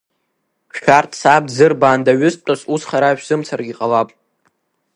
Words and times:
Шәарҭ 0.77 1.11
саб 1.19 1.43
дзырбаандаҩызтәыз, 1.49 2.61
ус 2.73 2.81
хара 2.89 3.17
шәзымцаргьы 3.19 3.73
ҟалап! 3.79 4.09